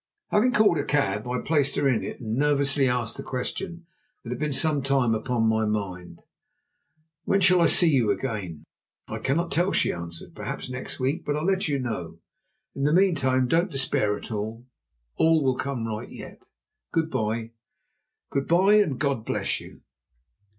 [0.29, 3.85] Having called a cab, I placed her in it and nervously asked the question
[4.23, 6.21] that had been sometime upon my mind:
[7.25, 8.63] "When shall I see you again?"
[9.07, 10.33] "I cannot tell," she answered.
[10.33, 11.23] "Perhaps next week.
[11.23, 12.17] But I'll let you know.
[12.73, 14.63] In the meantime don't despair; all
[15.43, 16.41] will come right yet.
[16.91, 17.51] Good bye."
[18.31, 19.81] "Good bye and God bless you!"